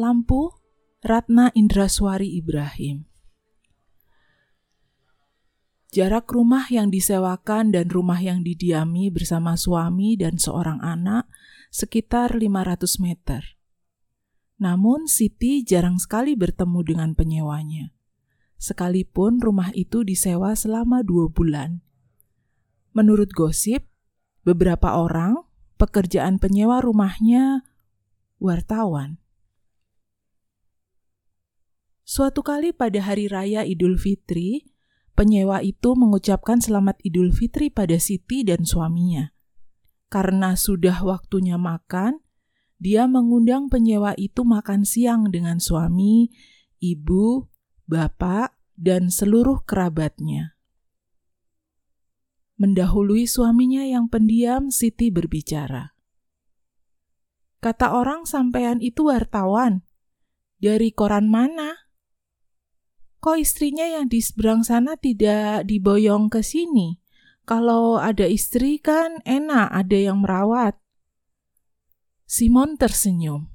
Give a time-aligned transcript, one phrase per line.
[0.00, 0.48] Lampu
[1.04, 3.04] Ratna Indraswari Ibrahim
[5.92, 11.28] Jarak rumah yang disewakan dan rumah yang didiami bersama suami dan seorang anak
[11.68, 13.44] sekitar 500 meter.
[14.56, 17.92] Namun Siti jarang sekali bertemu dengan penyewanya.
[18.56, 21.84] Sekalipun rumah itu disewa selama dua bulan.
[22.96, 23.84] Menurut gosip,
[24.48, 25.44] beberapa orang
[25.76, 27.68] pekerjaan penyewa rumahnya
[28.40, 29.20] wartawan.
[32.10, 34.66] Suatu kali pada hari raya Idul Fitri,
[35.14, 39.30] penyewa itu mengucapkan selamat Idul Fitri pada Siti dan suaminya.
[40.10, 42.18] Karena sudah waktunya makan,
[42.82, 46.34] dia mengundang penyewa itu makan siang dengan suami,
[46.82, 47.46] ibu,
[47.86, 50.58] bapak, dan seluruh kerabatnya.
[52.58, 55.94] Mendahului suaminya yang pendiam, Siti berbicara.
[57.62, 59.86] Kata orang sampean itu wartawan.
[60.58, 61.89] Dari koran mana?
[63.20, 67.00] Kok istrinya yang di seberang sana tidak diboyong ke sini?
[67.44, 70.80] Kalau ada istri kan enak, ada yang merawat.
[72.24, 73.50] Simon tersenyum.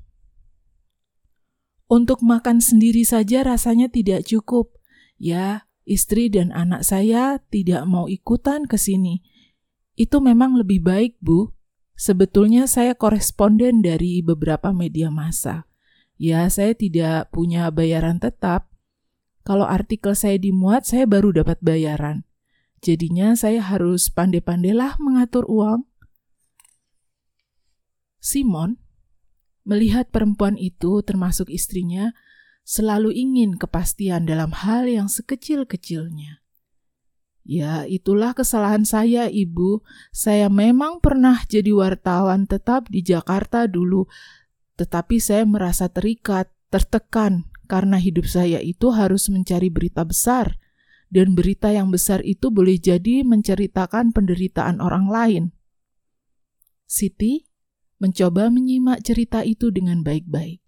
[1.86, 4.74] Untuk makan sendiri saja rasanya tidak cukup.
[5.16, 9.24] Ya, istri dan anak saya tidak mau ikutan ke sini.
[9.96, 11.56] Itu memang lebih baik, Bu.
[11.96, 15.72] Sebetulnya saya koresponden dari beberapa media massa.
[16.20, 18.75] Ya, saya tidak punya bayaran tetap,
[19.46, 22.26] kalau artikel saya dimuat, saya baru dapat bayaran.
[22.82, 25.86] Jadinya saya harus pandai-pandailah mengatur uang.
[28.18, 28.82] Simon
[29.62, 32.18] melihat perempuan itu termasuk istrinya
[32.66, 36.42] selalu ingin kepastian dalam hal yang sekecil-kecilnya.
[37.46, 39.86] Ya, itulah kesalahan saya, Ibu.
[40.10, 44.10] Saya memang pernah jadi wartawan tetap di Jakarta dulu,
[44.82, 50.62] tetapi saya merasa terikat, tertekan karena hidup saya itu harus mencari berita besar,
[51.10, 55.44] dan berita yang besar itu boleh jadi menceritakan penderitaan orang lain.
[56.86, 57.50] Siti
[57.98, 60.62] mencoba menyimak cerita itu dengan baik-baik.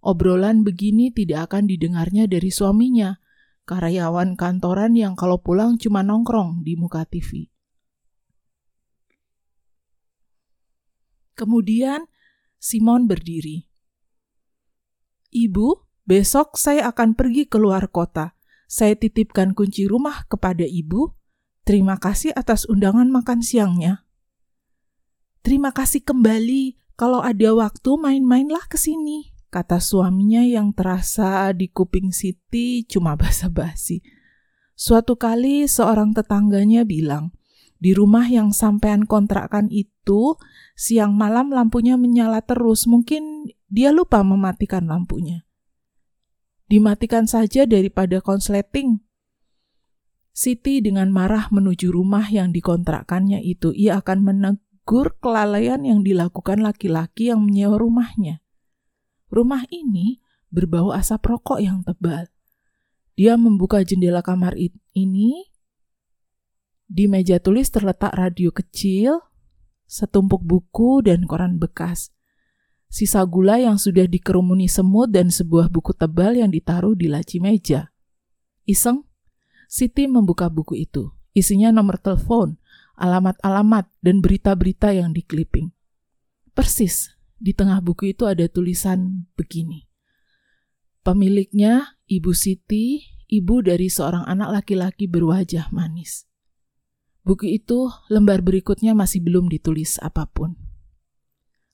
[0.00, 3.20] Obrolan begini tidak akan didengarnya dari suaminya,
[3.68, 7.52] karyawan kantoran yang kalau pulang cuma nongkrong di muka TV.
[11.36, 12.04] Kemudian
[12.60, 13.64] Simon berdiri.
[15.32, 18.34] Ibu, Besok saya akan pergi ke luar kota.
[18.66, 21.14] Saya titipkan kunci rumah kepada ibu.
[21.62, 24.02] Terima kasih atas undangan makan siangnya.
[25.46, 26.82] Terima kasih kembali.
[26.98, 34.02] Kalau ada waktu main-mainlah ke sini, kata suaminya yang terasa di kuping Siti cuma basa-basi.
[34.74, 37.30] Suatu kali seorang tetangganya bilang,
[37.78, 40.34] di rumah yang sampean kontrakan itu,
[40.74, 42.90] siang malam lampunya menyala terus.
[42.90, 45.46] Mungkin dia lupa mematikan lampunya.
[46.70, 49.02] Dimatikan saja daripada konsleting.
[50.30, 53.74] Siti dengan marah menuju rumah yang dikontrakkannya itu.
[53.74, 58.38] Ia akan menegur kelalaian yang dilakukan laki-laki yang menyewa rumahnya.
[59.34, 60.22] Rumah ini
[60.54, 62.30] berbau asap rokok yang tebal.
[63.18, 64.54] Dia membuka jendela kamar
[64.94, 65.50] ini.
[66.86, 69.18] Di meja tulis terletak radio kecil,
[69.90, 72.14] setumpuk buku, dan koran bekas
[72.90, 77.94] sisa gula yang sudah dikerumuni semut dan sebuah buku tebal yang ditaruh di laci meja.
[78.66, 79.06] Iseng,
[79.70, 81.14] Siti membuka buku itu.
[81.30, 82.58] Isinya nomor telepon,
[82.98, 85.70] alamat-alamat, dan berita-berita yang dikliping.
[86.50, 89.86] Persis, di tengah buku itu ada tulisan begini.
[91.06, 96.26] Pemiliknya, Ibu Siti, ibu dari seorang anak laki-laki berwajah manis.
[97.22, 100.58] Buku itu, lembar berikutnya masih belum ditulis apa pun.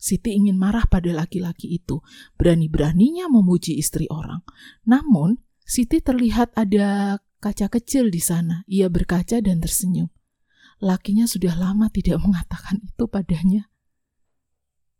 [0.06, 1.98] Siti ingin marah pada laki-laki itu,
[2.38, 4.46] berani-beraninya memuji istri orang.
[4.86, 8.62] Namun, Siti terlihat ada kaca kecil di sana.
[8.70, 10.06] Ia berkaca dan tersenyum.
[10.78, 13.66] Lakinya sudah lama tidak mengatakan itu padanya.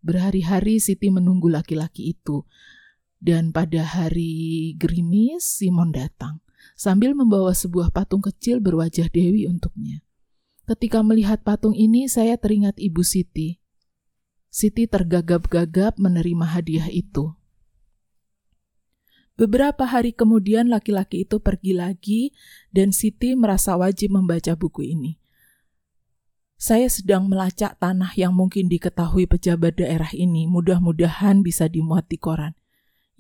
[0.03, 2.43] Berhari-hari Siti menunggu laki-laki itu.
[3.23, 6.43] Dan pada hari gerimis, Simon datang
[6.75, 10.03] sambil membawa sebuah patung kecil berwajah Dewi untuknya.
[10.67, 13.63] Ketika melihat patung ini, saya teringat Ibu Siti.
[14.57, 17.37] Siti tergagap-gagap menerima hadiah itu.
[19.37, 22.33] Beberapa hari kemudian laki-laki itu pergi lagi
[22.73, 25.21] dan Siti merasa wajib membaca buku ini.
[26.57, 32.57] Saya sedang melacak tanah yang mungkin diketahui pejabat daerah ini, mudah-mudahan bisa dimuat di koran.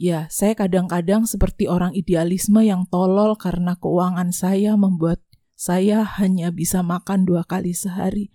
[0.01, 5.21] Ya, saya kadang-kadang seperti orang idealisme yang tolol karena keuangan saya membuat
[5.53, 8.33] saya hanya bisa makan dua kali sehari.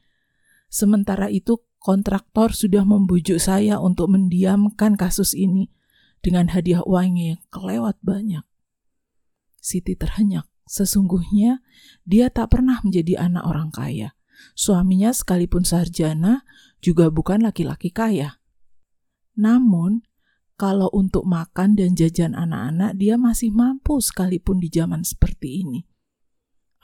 [0.69, 5.73] Sementara itu kontraktor sudah membujuk saya untuk mendiamkan kasus ini.
[6.21, 8.45] dengan hadiah uangnya yang kelewat banyak.
[9.57, 10.45] Siti terhenyak.
[10.69, 11.65] Sesungguhnya
[12.05, 14.13] dia tak pernah menjadi anak orang kaya.
[14.53, 16.45] Suaminya sekalipun sarjana
[16.77, 18.37] juga bukan laki-laki kaya.
[19.33, 20.05] Namun,
[20.61, 25.81] kalau untuk makan dan jajan anak-anak dia masih mampu sekalipun di zaman seperti ini.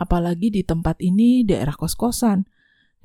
[0.02, 2.50] Apalagi di tempat ini daerah kos-kosan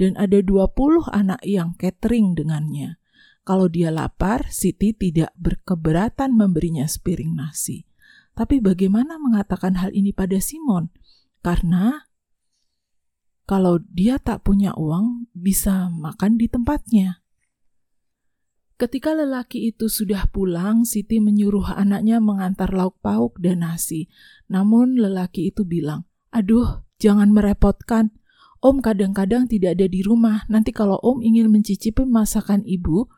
[0.01, 3.01] dan ada 20 anak yang catering dengannya.
[3.43, 7.85] Kalau dia lapar, Siti tidak berkeberatan memberinya sepiring nasi.
[8.33, 10.89] Tapi bagaimana mengatakan hal ini pada Simon?
[11.43, 12.07] Karena
[13.43, 17.21] kalau dia tak punya uang, bisa makan di tempatnya.
[18.79, 24.11] Ketika lelaki itu sudah pulang, Siti menyuruh anaknya mengantar lauk pauk dan nasi.
[24.51, 28.15] Namun lelaki itu bilang, Aduh, jangan merepotkan.
[28.63, 30.47] Om kadang-kadang tidak ada di rumah.
[30.47, 33.11] Nanti kalau Om ingin mencicipi masakan ibu,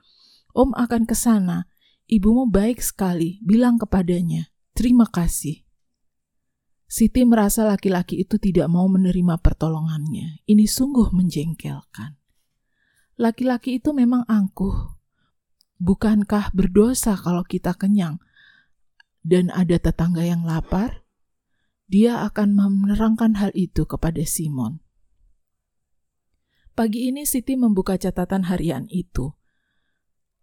[0.57, 1.69] Om akan ke sana.
[2.09, 4.49] Ibumu baik sekali, bilang kepadanya.
[4.73, 5.65] Terima kasih.
[6.89, 10.45] Siti merasa laki-laki itu tidak mau menerima pertolongannya.
[10.49, 12.17] Ini sungguh menjengkelkan.
[13.21, 14.97] Laki-laki itu memang angkuh.
[15.81, 18.23] Bukankah berdosa kalau kita kenyang
[19.21, 21.05] dan ada tetangga yang lapar?
[21.85, 24.84] Dia akan menerangkan hal itu kepada Simon.
[26.75, 29.31] Pagi ini Siti membuka catatan harian itu.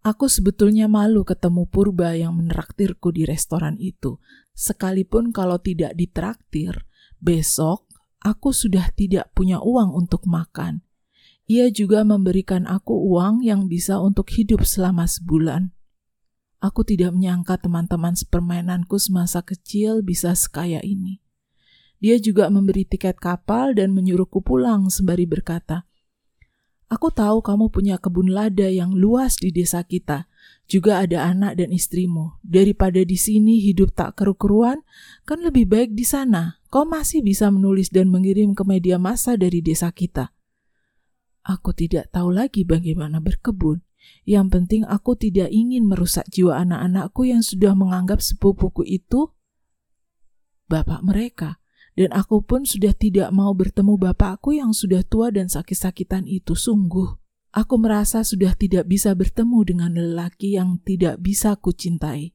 [0.00, 4.16] Aku sebetulnya malu ketemu Purba yang menraktirku di restoran itu.
[4.56, 6.88] Sekalipun kalau tidak ditraktir,
[7.20, 7.84] besok
[8.24, 10.80] aku sudah tidak punya uang untuk makan.
[11.52, 15.68] Ia juga memberikan aku uang yang bisa untuk hidup selama sebulan.
[16.64, 21.20] Aku tidak menyangka teman-teman sepermainanku semasa kecil bisa sekaya ini.
[22.00, 25.91] Dia juga memberi tiket kapal dan menyuruhku pulang sembari berkata,
[26.92, 30.28] Aku tahu kamu punya kebun lada yang luas di desa kita.
[30.68, 32.36] Juga ada anak dan istrimu.
[32.44, 34.84] Daripada di sini hidup tak keru-keruan,
[35.24, 36.60] kan lebih baik di sana.
[36.68, 40.36] Kau masih bisa menulis dan mengirim ke media massa dari desa kita.
[41.48, 43.80] Aku tidak tahu lagi bagaimana berkebun.
[44.28, 49.32] Yang penting aku tidak ingin merusak jiwa anak-anakku yang sudah menganggap sepupuku itu
[50.66, 51.61] bapak mereka
[51.92, 57.20] dan aku pun sudah tidak mau bertemu bapakku yang sudah tua dan sakit-sakitan itu sungguh.
[57.52, 62.32] Aku merasa sudah tidak bisa bertemu dengan lelaki yang tidak bisa kucintai.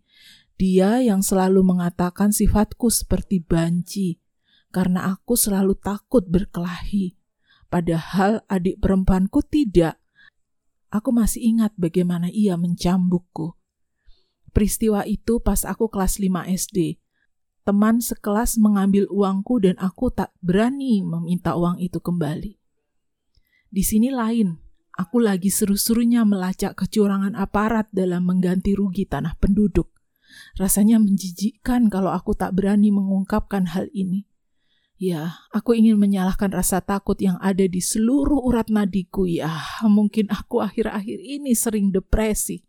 [0.61, 4.21] Dia yang selalu mengatakan sifatku seperti banci,
[4.69, 7.17] karena aku selalu takut berkelahi.
[7.65, 9.97] Padahal adik perempuanku tidak.
[10.93, 13.57] Aku masih ingat bagaimana ia mencambukku.
[14.53, 17.01] Peristiwa itu pas aku kelas 5 SD
[17.67, 22.55] teman sekelas mengambil uangku dan aku tak berani meminta uang itu kembali.
[23.67, 24.55] Di sini lain,
[24.95, 29.91] aku lagi seru-serunya melacak kecurangan aparat dalam mengganti rugi tanah penduduk.
[30.55, 34.23] Rasanya menjijikkan kalau aku tak berani mengungkapkan hal ini.
[34.95, 39.27] Ya, aku ingin menyalahkan rasa takut yang ada di seluruh urat nadiku.
[39.27, 39.51] Ya,
[39.83, 42.63] mungkin aku akhir-akhir ini sering depresi.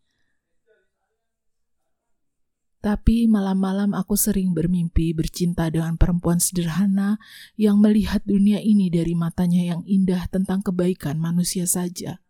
[2.79, 7.19] Tapi malam-malam aku sering bermimpi bercinta dengan perempuan sederhana
[7.59, 12.23] yang melihat dunia ini dari matanya yang indah tentang kebaikan manusia saja.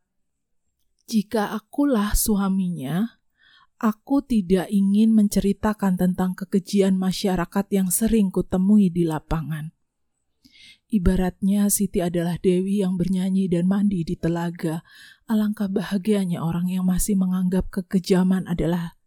[1.05, 3.21] Jika akulah suaminya,
[3.77, 9.73] aku tidak ingin menceritakan tentang kekejian masyarakat yang sering kutemui di lapangan.
[10.89, 14.81] Ibaratnya Siti adalah Dewi yang bernyanyi dan mandi di telaga.
[15.29, 18.98] Alangkah bahagianya orang yang masih menganggap kekejaman adalah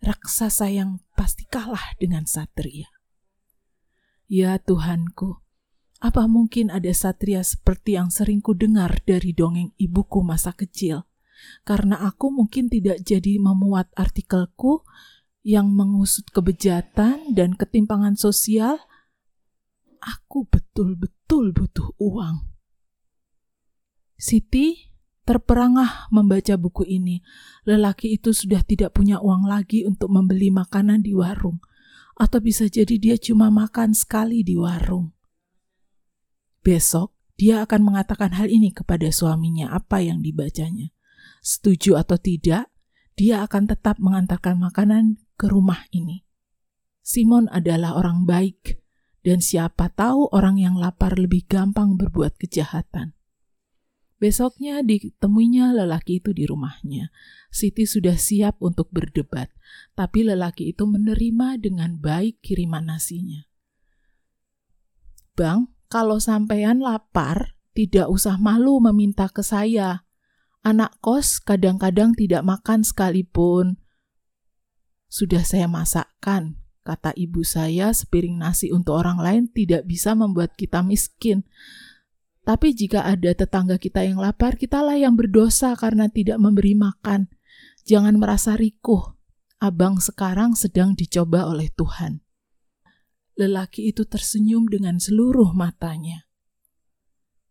[0.00, 2.88] raksasa yang pasti kalah dengan satria.
[4.30, 5.40] Ya Tuhanku,
[6.00, 11.04] apa mungkin ada satria seperti yang sering ku dengar dari dongeng ibuku masa kecil?
[11.64, 14.84] Karena aku mungkin tidak jadi memuat artikelku
[15.40, 18.76] yang mengusut kebejatan dan ketimpangan sosial,
[20.00, 22.44] aku betul-betul butuh uang.
[24.20, 24.89] Siti
[25.30, 27.22] Terperangah membaca buku ini,
[27.62, 31.62] lelaki itu sudah tidak punya uang lagi untuk membeli makanan di warung,
[32.18, 35.14] atau bisa jadi dia cuma makan sekali di warung.
[36.66, 40.90] Besok, dia akan mengatakan hal ini kepada suaminya, apa yang dibacanya.
[41.46, 42.66] Setuju atau tidak,
[43.14, 46.26] dia akan tetap mengantarkan makanan ke rumah ini.
[47.06, 48.82] Simon adalah orang baik,
[49.22, 53.14] dan siapa tahu orang yang lapar lebih gampang berbuat kejahatan.
[54.20, 57.08] Besoknya ditemuinya lelaki itu di rumahnya.
[57.48, 59.48] Siti sudah siap untuk berdebat,
[59.96, 63.48] tapi lelaki itu menerima dengan baik kiriman nasinya.
[65.32, 70.04] Bang, kalau sampean lapar, tidak usah malu meminta ke saya.
[70.60, 73.80] Anak kos kadang-kadang tidak makan sekalipun.
[75.08, 80.84] Sudah saya masakkan, kata ibu saya, sepiring nasi untuk orang lain tidak bisa membuat kita
[80.84, 81.48] miskin.
[82.44, 87.28] Tapi jika ada tetangga kita yang lapar, kitalah yang berdosa karena tidak memberi makan.
[87.84, 89.16] Jangan merasa rikuh,
[89.60, 92.24] abang sekarang sedang dicoba oleh Tuhan.
[93.36, 96.28] Lelaki itu tersenyum dengan seluruh matanya.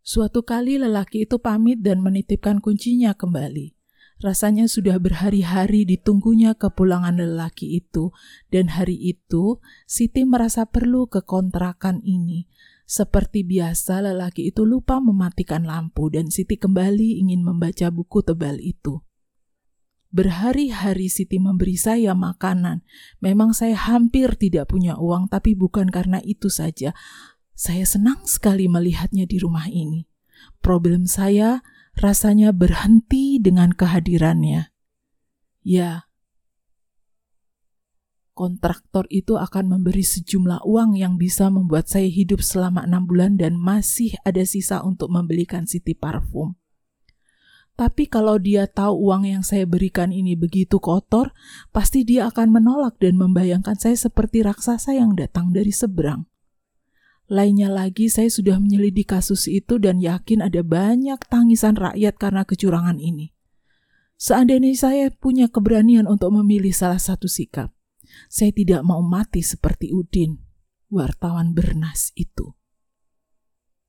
[0.01, 3.77] Suatu kali lelaki itu pamit dan menitipkan kuncinya kembali.
[4.19, 8.11] Rasanya sudah berhari-hari ditunggunya kepulangan lelaki itu,
[8.51, 12.49] dan hari itu Siti merasa perlu ke kontrakan ini.
[12.89, 19.05] Seperti biasa, lelaki itu lupa mematikan lampu, dan Siti kembali ingin membaca buku tebal itu.
[20.09, 22.81] Berhari-hari Siti memberi saya makanan.
[23.21, 26.97] Memang saya hampir tidak punya uang, tapi bukan karena itu saja.
[27.53, 30.09] Saya senang sekali melihatnya di rumah ini.
[30.57, 31.61] Problem saya
[31.93, 34.73] rasanya berhenti dengan kehadirannya.
[35.61, 36.08] Ya,
[38.39, 43.59] kontraktor itu akan memberi sejumlah uang yang bisa membuat saya hidup selama enam bulan dan
[43.59, 46.55] masih ada sisa untuk membelikan Siti parfum.
[47.75, 51.35] Tapi kalau dia tahu uang yang saya berikan ini begitu kotor,
[51.75, 56.27] pasti dia akan menolak dan membayangkan saya seperti raksasa yang datang dari seberang.
[57.31, 62.99] Lainnya lagi, saya sudah menyelidiki kasus itu dan yakin ada banyak tangisan rakyat karena kecurangan
[62.99, 63.31] ini.
[64.19, 67.71] Seandainya saya punya keberanian untuk memilih salah satu sikap,
[68.27, 70.41] saya tidak mau mati seperti Udin,
[70.91, 72.57] wartawan bernas itu.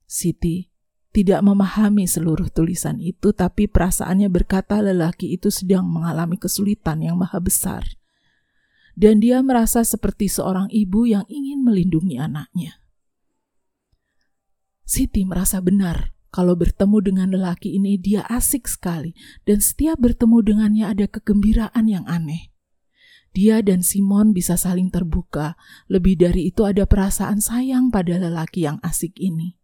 [0.06, 0.70] Siti
[1.10, 7.42] tidak memahami seluruh tulisan itu, tapi perasaannya berkata lelaki itu sedang mengalami kesulitan yang maha
[7.42, 7.82] besar.
[8.94, 12.78] Dan dia merasa seperti seorang ibu yang ingin melindungi anaknya.
[14.87, 19.14] Siti merasa benar kalau bertemu dengan lelaki ini dia asik sekali
[19.46, 22.50] dan setiap bertemu dengannya ada kegembiraan yang aneh.
[23.30, 25.54] Dia dan Simon bisa saling terbuka.
[25.87, 29.60] Lebih dari itu ada perasaan sayang pada lelaki yang asik ini.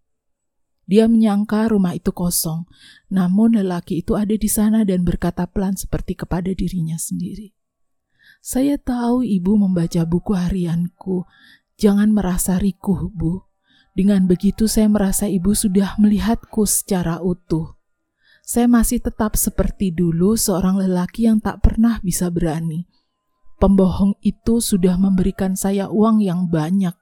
[0.87, 2.63] Dia menyangka rumah itu kosong,
[3.11, 7.51] namun lelaki itu ada di sana dan berkata pelan seperti kepada dirinya sendiri.
[8.39, 11.27] Saya tahu ibu membaca buku harianku.
[11.75, 13.43] Jangan merasa rikuh, Bu.
[13.99, 17.75] Dengan begitu saya merasa ibu sudah melihatku secara utuh.
[18.47, 22.87] Saya masih tetap seperti dulu seorang lelaki yang tak pernah bisa berani.
[23.57, 26.93] Pembohong itu sudah memberikan saya uang yang banyak,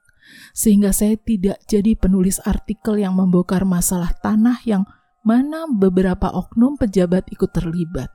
[0.55, 4.87] sehingga saya tidak jadi penulis artikel yang membongkar masalah tanah yang
[5.25, 8.13] mana beberapa oknum pejabat ikut terlibat.